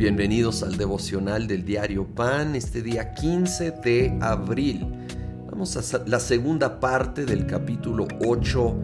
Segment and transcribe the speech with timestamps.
[0.00, 4.86] Bienvenidos al devocional del diario Pan, este día 15 de abril.
[5.50, 8.76] Vamos a la segunda parte del capítulo 8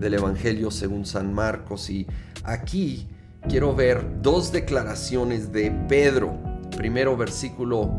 [0.00, 2.06] del Evangelio según San Marcos y
[2.42, 3.06] aquí
[3.50, 6.38] quiero ver dos declaraciones de Pedro.
[6.74, 7.92] Primero versículo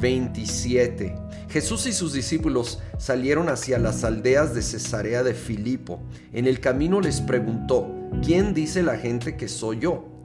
[0.00, 1.16] 27.
[1.48, 6.00] Jesús y sus discípulos salieron hacia las aldeas de Cesarea de Filipo.
[6.32, 7.92] En el camino les preguntó,
[8.24, 10.19] ¿quién dice la gente que soy yo?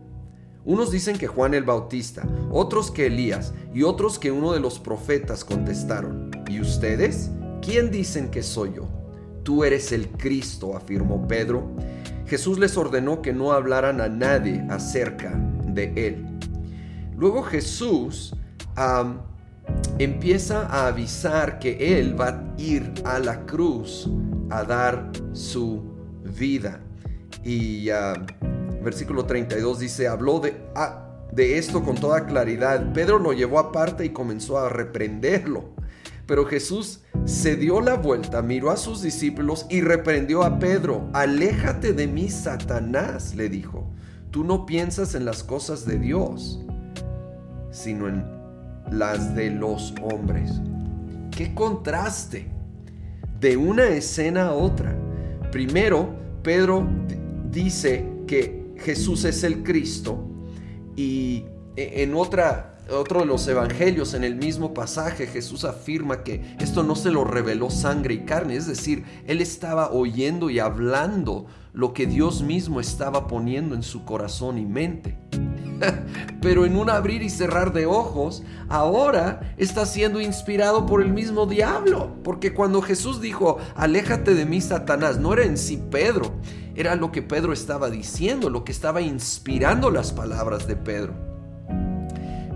[0.66, 4.80] Unos dicen que Juan el Bautista, otros que Elías y otros que uno de los
[4.80, 6.32] profetas contestaron.
[6.50, 7.30] ¿Y ustedes?
[7.62, 8.88] ¿Quién dicen que soy yo?
[9.44, 11.72] Tú eres el Cristo, afirmó Pedro.
[12.26, 16.26] Jesús les ordenó que no hablaran a nadie acerca de él.
[17.16, 18.36] Luego Jesús
[20.00, 24.10] empieza a avisar que él va a ir a la cruz
[24.50, 25.84] a dar su
[26.24, 26.82] vida.
[27.44, 27.90] Y
[28.86, 30.56] versículo 32 dice, habló de,
[31.34, 32.94] de esto con toda claridad.
[32.94, 35.76] Pedro lo llevó aparte y comenzó a reprenderlo.
[36.26, 41.10] Pero Jesús se dio la vuelta, miró a sus discípulos y reprendió a Pedro.
[41.14, 43.92] Aléjate de mí, Satanás, le dijo.
[44.32, 46.60] Tú no piensas en las cosas de Dios,
[47.72, 48.24] sino en
[48.92, 50.52] las de los hombres.
[51.32, 52.48] ¡Qué contraste!
[53.40, 54.96] De una escena a otra.
[55.52, 56.10] Primero,
[56.42, 56.88] Pedro
[57.52, 60.30] dice que Jesús es el Cristo
[60.96, 61.46] y
[61.76, 66.84] e, en otra, otro de los evangelios, en el mismo pasaje, Jesús afirma que esto
[66.84, 71.94] no se lo reveló sangre y carne, es decir, él estaba oyendo y hablando lo
[71.94, 75.18] que Dios mismo estaba poniendo en su corazón y mente.
[76.42, 81.46] Pero en un abrir y cerrar de ojos, ahora está siendo inspirado por el mismo
[81.46, 82.16] diablo.
[82.24, 86.34] Porque cuando Jesús dijo, aléjate de mí, Satanás, no era en sí Pedro,
[86.76, 91.14] era lo que Pedro estaba diciendo, lo que estaba inspirando las palabras de Pedro.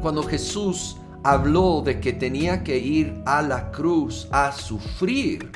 [0.02, 5.52] Cuando Jesús habló de que tenía que ir a la cruz a sufrir,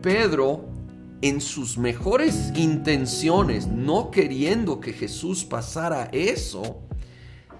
[0.00, 0.64] Pedro
[1.20, 6.80] en sus mejores intenciones, no queriendo que Jesús pasara eso,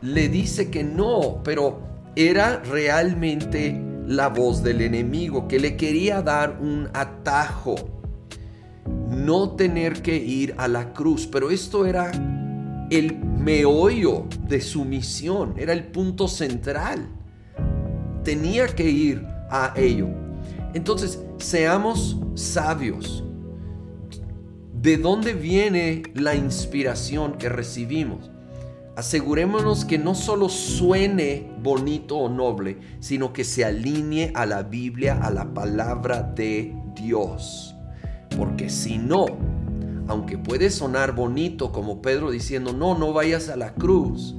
[0.01, 1.81] le dice que no, pero
[2.17, 8.02] era realmente la voz del enemigo que le quería dar un atajo
[9.13, 11.27] no tener que ir a la cruz.
[11.27, 12.11] Pero esto era
[12.91, 17.09] el meollo de su misión, era el punto central.
[18.25, 20.09] Tenía que ir a ello.
[20.75, 23.25] Entonces, seamos sabios.
[24.73, 28.31] ¿De dónde viene la inspiración que recibimos?
[28.97, 35.19] Asegurémonos que no solo suene bonito o noble, sino que se alinee a la Biblia,
[35.23, 37.72] a la palabra de Dios.
[38.37, 39.27] Porque si no,
[40.09, 44.35] aunque puede sonar bonito como Pedro diciendo, no, no vayas a la cruz,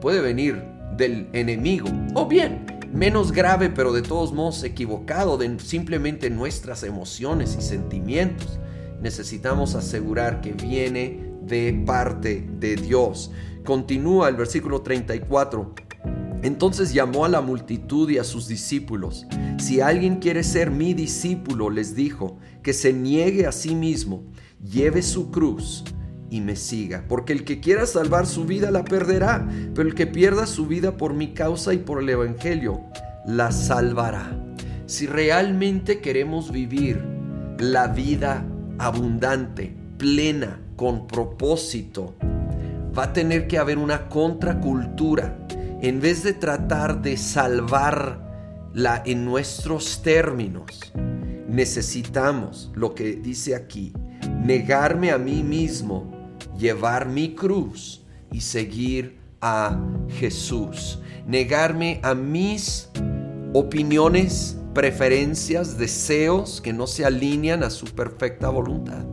[0.00, 0.62] puede venir
[0.96, 1.88] del enemigo.
[2.14, 8.58] O bien, menos grave, pero de todos modos equivocado, de simplemente nuestras emociones y sentimientos.
[9.00, 13.30] Necesitamos asegurar que viene de parte de Dios.
[13.64, 15.74] Continúa el versículo 34.
[16.42, 19.26] Entonces llamó a la multitud y a sus discípulos.
[19.58, 24.24] Si alguien quiere ser mi discípulo, les dijo, que se niegue a sí mismo,
[24.60, 25.84] lleve su cruz
[26.30, 27.04] y me siga.
[27.08, 30.96] Porque el que quiera salvar su vida la perderá, pero el que pierda su vida
[30.96, 32.80] por mi causa y por el Evangelio,
[33.26, 34.36] la salvará.
[34.86, 37.04] Si realmente queremos vivir
[37.58, 38.44] la vida
[38.78, 42.14] abundante, plena, con propósito,
[42.96, 45.46] va a tener que haber una contracultura
[45.82, 50.92] en vez de tratar de salvarla en nuestros términos,
[51.48, 53.92] necesitamos lo que dice aquí,
[54.42, 56.10] negarme a mí mismo,
[56.58, 59.78] llevar mi cruz y seguir a
[60.08, 60.98] Jesús.
[61.26, 62.90] Negarme a mis
[63.54, 69.04] opiniones, preferencias, deseos que no se alinean a su perfecta voluntad.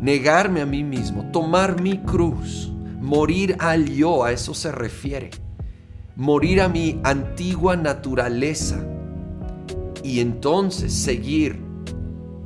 [0.00, 2.72] Negarme a mí mismo, tomar mi cruz
[3.02, 5.30] Morir al yo, a eso se refiere.
[6.14, 8.78] Morir a mi antigua naturaleza
[10.02, 11.60] y entonces seguir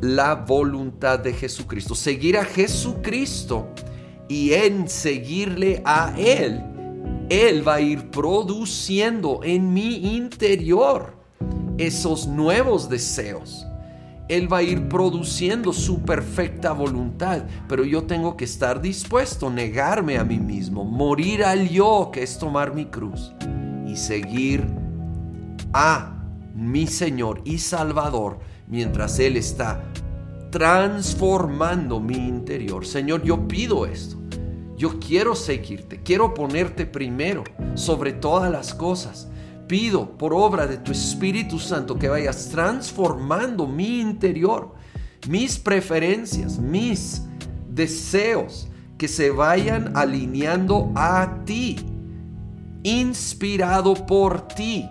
[0.00, 1.94] la voluntad de Jesucristo.
[1.94, 3.68] Seguir a Jesucristo
[4.28, 6.62] y en seguirle a Él,
[7.28, 11.16] Él va a ir produciendo en mi interior
[11.78, 13.66] esos nuevos deseos
[14.28, 19.50] él va a ir produciendo su perfecta voluntad, pero yo tengo que estar dispuesto a
[19.50, 23.32] negarme a mí mismo, morir al yo, que es tomar mi cruz,
[23.86, 24.66] y seguir
[25.72, 26.15] a
[26.56, 29.84] mi Señor y Salvador mientras Él está
[30.50, 32.86] transformando mi interior.
[32.86, 34.16] Señor, yo pido esto.
[34.76, 37.44] Yo quiero seguirte, quiero ponerte primero
[37.74, 39.28] sobre todas las cosas.
[39.66, 44.74] Pido por obra de tu Espíritu Santo que vayas transformando mi interior,
[45.28, 47.22] mis preferencias, mis
[47.68, 51.76] deseos, que se vayan alineando a ti,
[52.82, 54.88] inspirado por ti,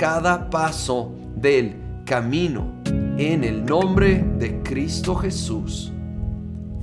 [0.00, 1.76] cada paso del
[2.06, 2.72] camino,
[3.18, 5.92] en el nombre de Cristo Jesús.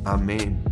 [0.06, 0.67] Amén.